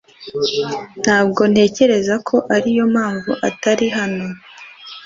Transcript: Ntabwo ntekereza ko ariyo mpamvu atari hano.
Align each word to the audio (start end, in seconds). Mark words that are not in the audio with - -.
Ntabwo 1.03 1.41
ntekereza 1.51 2.15
ko 2.27 2.35
ariyo 2.55 2.83
mpamvu 2.93 3.31
atari 3.49 3.87
hano. 3.97 4.27